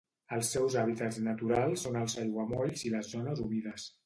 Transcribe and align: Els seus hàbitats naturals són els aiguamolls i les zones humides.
Els 0.35 0.47
seus 0.53 0.77
hàbitats 0.83 1.19
naturals 1.27 1.85
són 1.87 2.01
els 2.01 2.19
aiguamolls 2.23 2.87
i 2.89 2.95
les 2.97 3.13
zones 3.15 3.45
humides. 3.47 3.89